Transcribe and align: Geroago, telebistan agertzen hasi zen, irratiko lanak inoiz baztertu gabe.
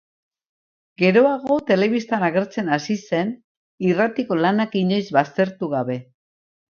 Geroago, 1.01 1.57
telebistan 1.67 2.25
agertzen 2.29 2.71
hasi 2.77 2.95
zen, 3.01 3.29
irratiko 3.91 4.39
lanak 4.43 4.73
inoiz 4.81 5.03
baztertu 5.19 5.71
gabe. 5.75 5.99